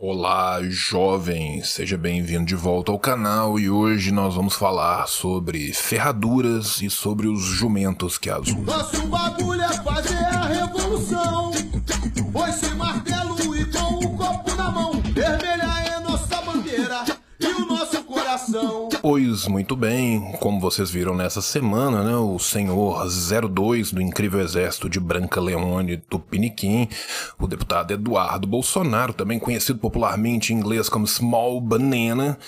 Olá, 0.00 0.60
jovem, 0.62 1.60
seja 1.64 1.98
bem-vindo 1.98 2.44
de 2.44 2.54
volta 2.54 2.92
ao 2.92 3.00
canal 3.00 3.58
e 3.58 3.68
hoje 3.68 4.12
nós 4.12 4.36
vamos 4.36 4.54
falar 4.54 5.08
sobre 5.08 5.72
ferraduras 5.72 6.80
e 6.80 6.88
sobre 6.88 7.26
os 7.26 7.42
jumentos 7.42 8.16
que 8.16 8.30
as 8.30 8.46
usam. 8.46 8.62
Nosso 8.62 9.08
bagulho 9.08 9.60
é 9.60 9.72
fazer 9.82 10.14
a 10.14 10.46
revolução. 10.46 11.37
Muito 19.46 19.76
bem, 19.76 20.32
como 20.40 20.58
vocês 20.60 20.90
viram 20.90 21.14
nessa 21.14 21.40
semana, 21.40 22.02
né, 22.02 22.16
o 22.16 22.38
senhor 22.38 23.06
02 23.06 23.92
do 23.92 24.02
incrível 24.02 24.40
exército 24.40 24.88
de 24.88 24.98
Branca 24.98 25.40
Leone 25.40 25.98
Tupiniquim, 25.98 26.88
o 27.38 27.46
deputado 27.46 27.92
Eduardo 27.92 28.46
Bolsonaro, 28.46 29.12
também 29.12 29.38
conhecido 29.38 29.78
popularmente 29.78 30.52
em 30.52 30.56
inglês 30.56 30.88
como 30.88 31.06
Small 31.06 31.60
Banana, 31.60 32.38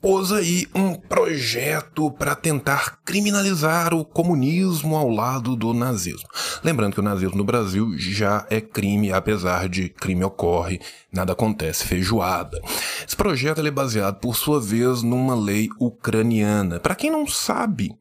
pôs 0.00 0.32
aí 0.32 0.66
um 0.74 0.94
projeto 0.94 2.10
para 2.10 2.34
tentar 2.34 2.98
criminalizar 3.04 3.94
o 3.94 4.04
comunismo 4.04 4.96
ao 4.96 5.08
lado 5.08 5.56
do 5.56 5.72
nazismo. 5.72 6.28
Lembrando 6.62 6.94
que 6.94 7.00
o 7.00 7.02
nazismo 7.02 7.36
no 7.36 7.44
Brasil 7.44 7.96
já 7.96 8.46
é 8.50 8.60
crime, 8.60 9.10
apesar 9.10 9.68
de 9.68 9.88
crime 9.88 10.24
ocorre, 10.24 10.80
nada 11.10 11.32
acontece 11.32 11.86
feijoada. 11.86 12.60
Esse 13.06 13.16
projeto 13.16 13.60
é 13.66 13.70
baseado, 13.70 14.20
por 14.20 14.36
sua 14.36 14.60
vez, 14.60 15.02
numa 15.02 15.34
lei 15.34 15.68
ucraniana. 15.80 16.78
Para 16.78 16.94
quem 16.94 17.10
não 17.10 17.26
sabe, 17.26 17.92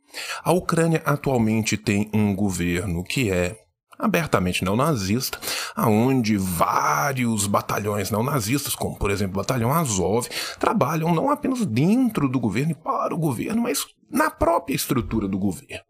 a 0.43 0.51
Ucrânia 0.51 1.01
atualmente 1.05 1.77
tem 1.77 2.09
um 2.13 2.35
governo 2.35 3.03
que 3.03 3.31
é 3.31 3.62
abertamente 4.03 4.63
neonazista, 4.63 5.39
aonde 5.75 6.37
vários 6.37 7.47
batalhões 7.47 8.11
neonazistas, 8.11 8.75
como 8.75 8.97
por 8.97 9.09
exemplo 9.09 9.35
o 9.35 9.41
batalhão 9.41 9.73
Azov, 9.73 10.27
trabalham 10.59 11.13
não 11.13 11.29
apenas 11.29 11.65
dentro 11.65 12.27
do 12.27 12.39
governo 12.39 12.71
e 12.71 12.75
para 12.75 13.15
o 13.15 13.17
governo, 13.17 13.61
mas 13.61 13.85
na 14.09 14.29
própria 14.29 14.75
estrutura 14.75 15.27
do 15.27 15.39
governo. 15.39 15.83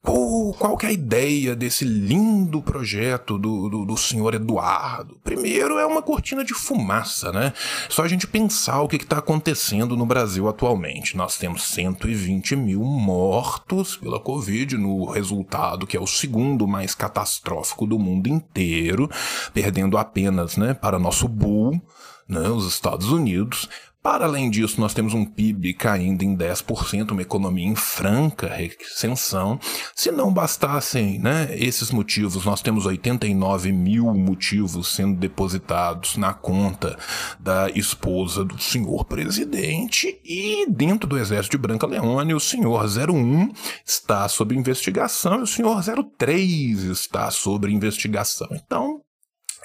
Qual, 0.00 0.54
qual 0.54 0.76
que 0.76 0.86
é 0.86 0.90
a 0.90 0.92
ideia 0.92 1.56
desse 1.56 1.84
lindo 1.84 2.62
projeto 2.62 3.36
do, 3.36 3.68
do, 3.68 3.84
do, 3.84 3.96
senhor 3.96 4.32
Eduardo? 4.32 5.18
Primeiro 5.24 5.76
é 5.78 5.84
uma 5.84 6.00
cortina 6.00 6.44
de 6.44 6.54
fumaça, 6.54 7.32
né? 7.32 7.52
Só 7.88 8.04
a 8.04 8.08
gente 8.08 8.26
pensar 8.26 8.80
o 8.80 8.88
que 8.88 8.96
está 8.96 9.18
acontecendo 9.18 9.96
no 9.96 10.06
Brasil 10.06 10.48
atualmente. 10.48 11.16
Nós 11.16 11.36
temos 11.36 11.64
120 11.64 12.54
mil 12.54 12.82
mortos 12.84 13.96
pela 13.96 14.20
Covid, 14.20 14.76
no 14.76 15.10
resultado 15.10 15.86
que 15.86 15.96
é 15.96 16.00
o 16.00 16.06
segundo 16.06 16.66
mais 16.68 16.94
catastrófico 16.94 17.86
do 17.86 17.98
mundo 17.98 18.28
inteiro, 18.28 19.10
perdendo 19.52 19.98
apenas 19.98 20.56
né, 20.56 20.74
para 20.74 20.98
nosso 20.98 21.26
bull, 21.26 21.80
né, 22.28 22.48
os 22.48 22.68
Estados 22.68 23.10
Unidos. 23.10 23.68
Para 24.00 24.26
além 24.26 24.48
disso, 24.48 24.80
nós 24.80 24.94
temos 24.94 25.12
um 25.12 25.24
PIB 25.24 25.74
caindo 25.74 26.22
em 26.22 26.36
10%, 26.36 27.10
uma 27.10 27.22
economia 27.22 27.66
em 27.66 27.74
franca 27.74 28.46
recessão. 28.46 29.58
Se 29.94 30.12
não 30.12 30.32
bastassem 30.32 31.18
né, 31.18 31.48
esses 31.58 31.90
motivos, 31.90 32.44
nós 32.44 32.62
temos 32.62 32.86
89 32.86 33.72
mil 33.72 34.14
motivos 34.14 34.94
sendo 34.94 35.18
depositados 35.18 36.16
na 36.16 36.32
conta 36.32 36.96
da 37.40 37.68
esposa 37.70 38.44
do 38.44 38.60
senhor 38.60 39.04
presidente. 39.04 40.20
E 40.24 40.64
dentro 40.70 41.08
do 41.08 41.18
exército 41.18 41.56
de 41.56 41.62
Branca 41.62 41.86
Leone, 41.86 42.34
o 42.34 42.40
senhor 42.40 42.84
01 42.84 43.52
está 43.84 44.28
sob 44.28 44.54
investigação 44.54 45.40
e 45.40 45.42
o 45.42 45.46
senhor 45.46 45.82
03 46.16 46.84
está 46.84 47.30
sob 47.32 47.68
investigação. 47.68 48.48
Então, 48.52 49.00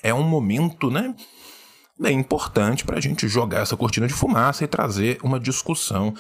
é 0.02 0.14
um 0.14 0.24
momento, 0.24 0.90
né? 0.90 1.16
É 2.02 2.12
importante 2.12 2.84
para 2.86 2.98
a 2.98 3.02
gente 3.02 3.28
jogar 3.28 3.62
essa 3.62 3.78
cortina 3.78 4.08
de 4.08 4.14
fumaça 4.14 4.64
e 4.64 4.68
trazer 4.68 5.20
uma 5.24 5.40
discussão 5.40 6.14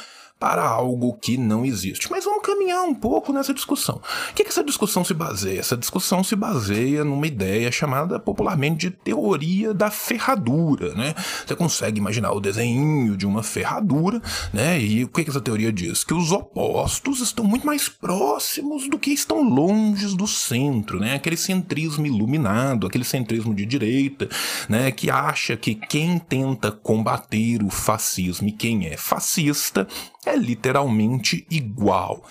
para 0.44 0.68
algo 0.68 1.14
que 1.22 1.38
não 1.38 1.64
existe. 1.64 2.12
Mas 2.12 2.26
vamos 2.26 2.42
caminhar 2.44 2.84
um 2.84 2.94
pouco 2.94 3.32
nessa 3.32 3.54
discussão. 3.54 4.02
O 4.30 4.34
que, 4.34 4.44
que 4.44 4.50
essa 4.50 4.62
discussão 4.62 5.02
se 5.02 5.14
baseia? 5.14 5.62
Essa 5.62 5.78
discussão 5.78 6.22
se 6.22 6.36
baseia 6.36 7.06
numa 7.06 7.26
ideia 7.26 7.72
chamada 7.72 8.20
popularmente 8.20 8.90
de 8.90 8.92
teoria 8.92 9.74
da 9.74 9.90
ferradura, 9.90 10.94
né? 10.96 11.16
Você 11.48 11.56
consegue 11.56 11.98
imaginar 11.98 12.34
o 12.34 12.42
desenho 12.42 13.16
de 13.16 13.26
uma 13.26 13.42
ferradura, 13.42 14.22
né? 14.52 14.82
E 14.82 15.06
o 15.06 15.08
que, 15.08 15.24
que 15.24 15.30
essa 15.30 15.40
teoria 15.40 15.72
diz? 15.72 16.04
Que 16.04 16.14
os 16.14 16.30
opostos 16.34 17.22
estão 17.22 17.46
muito 17.46 17.66
mais 17.66 17.88
próximos 17.88 18.90
do 18.90 19.00
que 19.00 19.12
estão 19.12 19.48
longe 19.48 20.14
do 20.14 20.28
centro, 20.28 21.00
né? 21.00 21.16
Aquele 21.16 21.38
centrismo 21.38 22.06
iluminado, 22.06 22.86
aquele 22.86 23.06
centrismo 23.06 23.56
de 23.56 23.66
direita, 23.66 24.28
né? 24.68 24.92
Que 24.92 25.10
acha 25.10 25.56
que 25.56 25.74
quem 25.74 26.20
tenta 26.20 26.70
combater 26.70 27.64
o 27.64 27.70
fascismo 27.70 28.50
e 28.50 28.52
quem 28.52 28.88
é 28.88 28.98
fascista 28.98 29.88
é 30.26 30.33
literalmente 30.36 31.48
igual. 31.50 32.24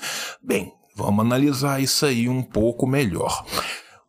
Bem, 0.43 0.73
vamos 0.95 1.25
analisar 1.25 1.83
isso 1.83 2.05
aí 2.07 2.29
um 2.29 2.43
pouco 2.43 2.87
melhor. 2.87 3.45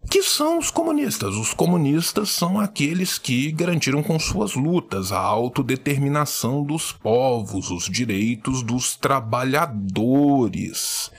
O 0.02 0.08
que 0.08 0.22
são 0.22 0.60
os 0.60 0.70
comunistas? 0.70 1.36
Os 1.36 1.54
comunistas 1.54 2.30
são 2.30 2.60
aqueles 2.60 3.18
que 3.18 3.52
garantiram 3.52 4.04
com 4.04 4.20
suas 4.20 4.54
lutas 4.54 5.12
a 5.12 5.20
autodeterminação 5.20 6.64
dos 6.64 6.92
povos, 6.92 7.72
os 7.72 7.90
direitos 7.90 8.62
dos 8.62 8.96
trabalhadores 8.98 11.10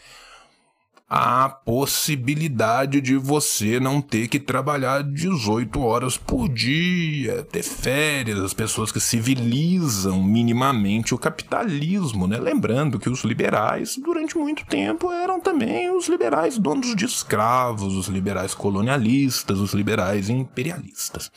a 1.17 1.49
possibilidade 1.49 3.01
de 3.01 3.17
você 3.17 3.79
não 3.79 4.01
ter 4.01 4.27
que 4.27 4.41
trabalhar 4.41 5.01
18 5.05 5.81
horas 5.81 6.17
por 6.17 6.49
dia, 6.49 7.45
ter 7.45 7.63
férias, 7.63 8.41
as 8.41 8.53
pessoas 8.53 8.91
que 8.91 8.99
civilizam 8.99 10.21
minimamente 10.21 11.15
o 11.15 11.19
capitalismo, 11.19 12.27
né? 12.27 12.37
Lembrando 12.39 12.99
que 12.99 13.09
os 13.09 13.23
liberais, 13.23 13.97
durante 13.97 14.37
muito 14.37 14.67
tempo, 14.67 15.13
eram 15.13 15.39
também 15.39 15.89
os 15.89 16.09
liberais 16.09 16.59
donos 16.59 16.97
de 16.97 17.05
escravos, 17.05 17.95
os 17.95 18.09
liberais 18.09 18.53
colonialistas, 18.53 19.61
os 19.61 19.73
liberais 19.73 20.29
imperialistas. 20.29 21.31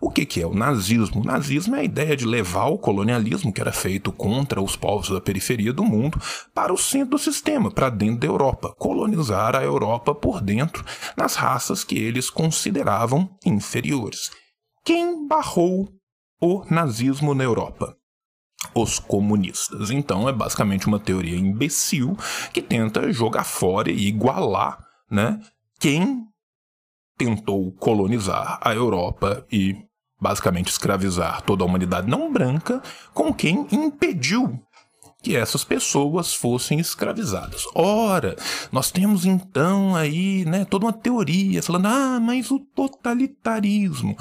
O 0.00 0.10
que, 0.10 0.26
que 0.26 0.42
é 0.42 0.46
o 0.48 0.52
nazismo? 0.52 1.20
O 1.20 1.24
nazismo 1.24 1.76
é 1.76 1.80
a 1.82 1.84
ideia 1.84 2.16
de 2.16 2.26
levar 2.26 2.66
o 2.66 2.76
colonialismo, 2.76 3.52
que 3.52 3.60
era 3.60 3.70
feito 3.70 4.10
contra 4.10 4.60
os 4.60 4.74
povos 4.74 5.10
da 5.10 5.20
periferia 5.20 5.72
do 5.72 5.84
mundo, 5.84 6.20
para 6.52 6.72
o 6.72 6.76
centro 6.76 7.10
do 7.10 7.18
sistema, 7.18 7.70
para 7.70 7.88
dentro 7.88 8.18
da 8.18 8.26
Europa 8.26 8.74
colonizar 9.12 9.54
a 9.54 9.62
Europa 9.62 10.14
por 10.14 10.40
dentro 10.40 10.84
nas 11.16 11.34
raças 11.34 11.84
que 11.84 11.98
eles 11.98 12.30
consideravam 12.30 13.28
inferiores. 13.44 14.30
Quem 14.84 15.26
barrou 15.28 15.88
o 16.40 16.64
nazismo 16.70 17.34
na 17.34 17.44
Europa? 17.44 17.94
Os 18.74 18.98
comunistas. 18.98 19.90
Então 19.90 20.28
é 20.28 20.32
basicamente 20.32 20.86
uma 20.86 20.98
teoria 20.98 21.36
imbecil 21.36 22.16
que 22.52 22.62
tenta 22.62 23.12
jogar 23.12 23.44
fora 23.44 23.90
e 23.90 24.06
igualar 24.06 24.78
né, 25.10 25.40
quem 25.78 26.24
tentou 27.18 27.72
colonizar 27.72 28.58
a 28.62 28.74
Europa 28.74 29.46
e 29.52 29.76
basicamente 30.20 30.68
escravizar 30.68 31.42
toda 31.42 31.62
a 31.62 31.66
humanidade 31.66 32.08
não 32.08 32.32
branca 32.32 32.80
com 33.12 33.32
quem 33.34 33.66
impediu 33.70 34.58
que 35.22 35.36
essas 35.36 35.62
pessoas 35.62 36.34
fossem 36.34 36.80
escravizadas. 36.80 37.64
Ora, 37.74 38.36
nós 38.72 38.90
temos 38.90 39.24
então 39.24 39.94
aí, 39.94 40.44
né, 40.44 40.64
toda 40.64 40.86
uma 40.86 40.92
teoria 40.92 41.62
falando: 41.62 41.86
"Ah, 41.86 42.18
mas 42.20 42.50
o 42.50 42.58
totalitarismo 42.58 44.16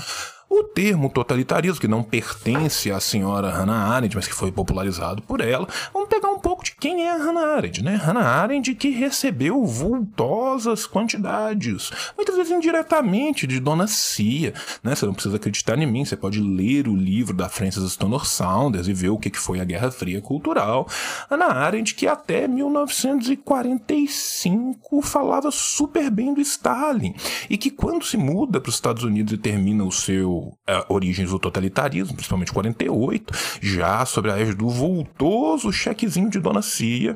o 0.51 0.65
termo 0.65 1.09
totalitarismo, 1.09 1.79
que 1.79 1.87
não 1.87 2.03
pertence 2.03 2.91
à 2.91 2.99
senhora 2.99 3.49
Hannah 3.49 3.95
Arendt, 3.95 4.17
mas 4.17 4.27
que 4.27 4.33
foi 4.33 4.51
popularizado 4.51 5.21
por 5.21 5.39
ela, 5.39 5.65
vamos 5.93 6.09
pegar 6.09 6.27
um 6.29 6.39
pouco 6.39 6.50
de 6.63 6.75
quem 6.75 7.05
é 7.05 7.11
a 7.11 7.17
Hannah 7.17 7.55
Arendt, 7.55 7.83
né? 7.83 7.95
Hannah 7.95 8.25
Arendt 8.25 8.73
que 8.75 8.89
recebeu 8.89 9.65
vultosas 9.65 10.85
quantidades, 10.85 11.91
muitas 12.15 12.35
vezes 12.35 12.51
indiretamente, 12.51 13.47
de 13.47 13.59
Dona 13.59 13.87
Cia, 13.87 14.53
né? 14.83 14.95
Você 14.95 15.05
não 15.05 15.13
precisa 15.13 15.35
acreditar 15.35 15.77
em 15.79 15.85
mim, 15.85 16.05
você 16.05 16.15
pode 16.15 16.39
ler 16.39 16.87
o 16.87 16.95
livro 16.95 17.35
da 17.35 17.49
Frances 17.49 17.91
Stoner 17.91 18.25
Saunders 18.25 18.87
e 18.87 18.93
ver 18.93 19.09
o 19.09 19.17
que 19.17 19.31
foi 19.37 19.59
a 19.59 19.63
Guerra 19.63 19.91
Fria 19.91 20.21
Cultural. 20.21 20.87
Hannah 21.29 21.53
Arendt 21.53 21.95
que 21.95 22.07
até 22.07 22.47
1945 22.47 25.01
falava 25.01 25.51
super 25.51 26.09
bem 26.09 26.33
do 26.33 26.41
Stalin 26.41 27.13
e 27.49 27.57
que 27.57 27.71
quando 27.71 28.05
se 28.05 28.17
muda 28.17 28.59
para 28.59 28.69
os 28.69 28.75
Estados 28.75 29.03
Unidos 29.03 29.33
e 29.33 29.37
termina 29.37 29.83
o 29.83 29.91
seu 29.91 30.31
uh, 30.31 30.55
Origens 30.89 31.29
do 31.29 31.39
Totalitarismo, 31.39 32.15
principalmente 32.15 32.51
48, 32.51 33.33
já 33.61 34.05
sobre 34.05 34.31
a 34.31 34.39
égide 34.39 34.57
do 34.57 34.69
voltoso 34.69 35.71
chequezinho 35.71 36.29
de 36.29 36.39
Dona 36.39 36.50
Cia, 36.59 37.15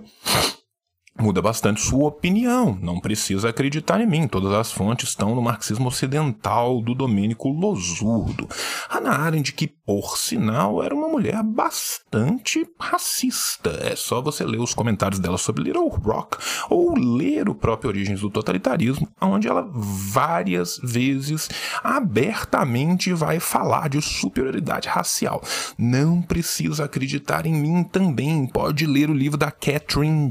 muda 1.25 1.41
bastante 1.41 1.81
sua 1.81 2.09
opinião. 2.09 2.77
Não 2.79 2.99
precisa 2.99 3.49
acreditar 3.49 3.99
em 3.99 4.05
mim. 4.05 4.27
Todas 4.27 4.53
as 4.53 4.71
fontes 4.71 5.09
estão 5.09 5.33
no 5.33 5.41
marxismo 5.41 5.87
ocidental 5.87 6.79
do 6.83 6.93
Domênico 6.93 7.49
Losurdo. 7.49 8.47
Hannah 8.87 9.17
Arendt, 9.17 9.51
que 9.53 9.67
por 9.67 10.19
sinal 10.19 10.83
era 10.83 10.93
uma 10.93 11.07
mulher 11.07 11.41
bastante 11.41 12.67
racista. 12.79 13.71
É 13.81 13.95
só 13.95 14.21
você 14.21 14.43
ler 14.43 14.59
os 14.59 14.75
comentários 14.75 15.19
dela 15.19 15.39
sobre 15.39 15.63
Little 15.63 15.87
Rock 15.89 16.37
ou 16.69 16.95
ler 16.95 17.49
o 17.49 17.55
próprio 17.55 17.89
Origens 17.89 18.21
do 18.21 18.29
Totalitarismo, 18.29 19.07
onde 19.19 19.47
ela 19.47 19.67
várias 19.73 20.77
vezes 20.83 21.49
abertamente 21.83 23.13
vai 23.13 23.39
falar 23.39 23.89
de 23.89 23.99
superioridade 23.99 24.87
racial. 24.87 25.41
Não 25.75 26.21
precisa 26.21 26.85
acreditar 26.85 27.47
em 27.47 27.53
mim 27.53 27.83
também. 27.83 28.45
Pode 28.45 28.85
ler 28.85 29.09
o 29.09 29.13
livro 29.13 29.39
da 29.39 29.49
Catherine 29.49 30.29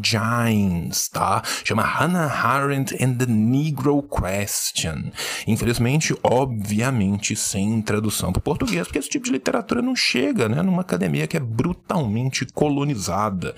Tá? 1.13 1.43
Chama 1.65 1.83
Hannah 1.83 2.31
Arendt 2.45 2.95
and 3.03 3.15
the 3.15 3.27
Negro 3.27 4.03
Question. 4.03 5.11
Infelizmente, 5.47 6.15
obviamente, 6.23 7.37
sem 7.37 7.81
tradução 7.83 8.33
para 8.33 8.41
o 8.41 8.43
português, 8.43 8.87
porque 8.87 8.99
esse 8.99 9.09
tipo 9.09 9.25
de 9.25 9.33
literatura 9.33 9.83
não 9.83 9.95
chega, 9.95 10.49
né? 10.49 10.63
Numa 10.63 10.83
academia 10.83 11.27
que 11.27 11.37
é 11.37 11.41
brutalmente 11.41 12.47
colonizada, 12.47 13.55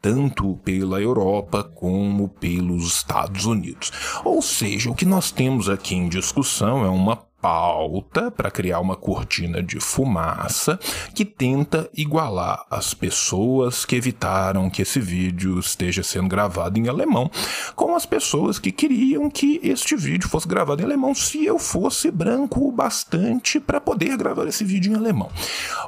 tanto 0.00 0.56
pela 0.64 1.00
Europa 1.00 1.64
como 1.64 2.28
pelos 2.28 2.86
Estados 2.86 3.44
Unidos. 3.46 3.92
Ou 4.24 4.40
seja, 4.42 4.90
o 4.90 4.94
que 4.94 5.04
nós 5.04 5.30
temos 5.30 5.68
aqui 5.68 5.94
em 5.94 6.08
discussão 6.08 6.84
é 6.84 6.88
uma 6.88 7.29
pauta 7.40 8.30
para 8.30 8.50
criar 8.50 8.80
uma 8.80 8.96
cortina 8.96 9.62
de 9.62 9.80
fumaça 9.80 10.78
que 11.14 11.24
tenta 11.24 11.88
igualar 11.96 12.64
as 12.70 12.94
pessoas 12.94 13.84
que 13.84 13.96
evitaram 13.96 14.68
que 14.68 14.82
esse 14.82 15.00
vídeo 15.00 15.58
esteja 15.58 16.02
sendo 16.02 16.28
gravado 16.28 16.78
em 16.78 16.88
alemão 16.88 17.30
com 17.74 17.94
as 17.94 18.06
pessoas 18.06 18.58
que 18.58 18.70
queriam 18.72 19.30
que 19.30 19.60
este 19.62 19.96
vídeo 19.96 20.28
fosse 20.28 20.46
gravado 20.46 20.82
em 20.82 20.84
alemão 20.84 21.14
se 21.14 21.44
eu 21.44 21.58
fosse 21.58 22.10
branco 22.10 22.66
o 22.66 22.72
bastante 22.72 23.58
para 23.58 23.80
poder 23.80 24.16
gravar 24.16 24.46
esse 24.46 24.64
vídeo 24.64 24.92
em 24.92 24.96
alemão. 24.96 25.30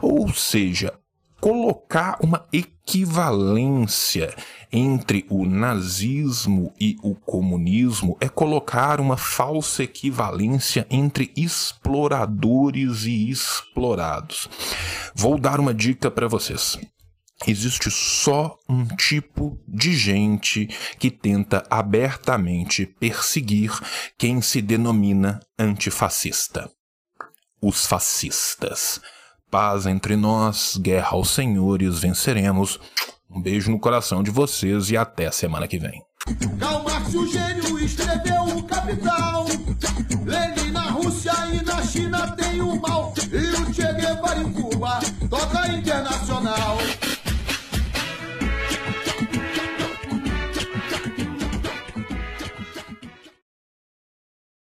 Ou 0.01 0.33
seja, 0.33 0.93
colocar 1.43 2.19
uma 2.21 2.47
equivalência 2.53 4.33
entre 4.73 5.27
o 5.29 5.44
nazismo 5.44 6.73
e 6.81 6.97
o 7.03 7.17
comunismo 7.17 8.17
é 8.21 8.29
colocar 8.29 9.00
uma 9.00 9.17
falsa 9.17 9.83
equivalência 9.83 10.87
entre 10.89 11.33
exploradores 11.37 13.06
e 13.06 13.29
explorados. 13.29 14.49
Vou 15.17 15.37
dar 15.37 15.59
uma 15.59 15.75
dica 15.75 16.12
para 16.12 16.29
vocês. 16.29 16.79
Existe 17.44 17.91
só 17.91 18.56
um 18.69 18.87
tipo 18.94 19.61
de 19.67 19.97
gente 19.97 20.69
que 20.97 21.11
tenta 21.11 21.67
abertamente 21.69 22.87
perseguir 22.87 23.73
quem 24.17 24.41
se 24.41 24.62
denomina 24.62 25.41
antifascista: 25.59 26.71
os 27.61 27.85
fascistas 27.85 29.00
paz 29.53 29.85
entre 29.85 30.17
nós, 30.17 30.79
guerra 30.79 31.11
aos 31.11 31.29
senhores, 31.29 31.99
venceremos. 31.99 32.81
Um 33.31 33.41
beijo 33.41 33.71
no 33.71 33.79
coração 33.79 34.23
de 34.23 34.31
vocês 34.31 34.91
e 34.91 34.97
até 34.97 35.31
semana 35.31 35.69
que 35.69 35.79
vem. 35.79 36.03
O 37.15 37.27
gênio, 37.27 37.79
escreveu 37.79 38.45
o 38.45 38.63
Capital. 38.63 39.45
Lenin 40.25 40.71
na 40.73 40.89
Rússia 40.89 41.35
e 41.53 41.63
na 41.63 41.83
China 41.83 42.31
tem 42.35 42.63
o 42.63 42.81
mal. 42.81 43.13
E 43.31 43.61
o 43.61 43.75
Che 43.75 43.93
Guevara 43.93 44.41
em 44.41 44.53
Cuba 44.53 45.01
toca 45.29 45.69
internacional. 45.69 46.79